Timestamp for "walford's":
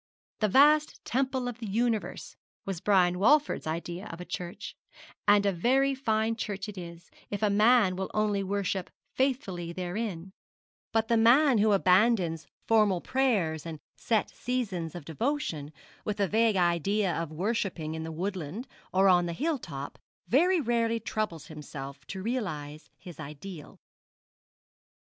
3.19-3.67